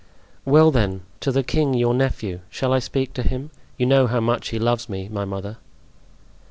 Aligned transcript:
"Well, 0.45 0.71
then, 0.71 1.01
to 1.19 1.31
the 1.31 1.43
king, 1.43 1.75
your 1.75 1.93
nephew. 1.93 2.39
Shall 2.49 2.73
I 2.73 2.79
speak 2.79 3.13
to 3.13 3.21
him? 3.21 3.51
You 3.77 3.85
know 3.85 4.07
how 4.07 4.19
much 4.19 4.47
he 4.47 4.57
loves 4.57 4.89
me, 4.89 5.07
my 5.07 5.25
mother. 5.25 5.57